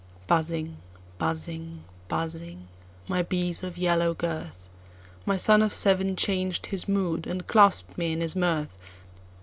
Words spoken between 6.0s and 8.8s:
changed his mood, and clasp'd me in his mirth.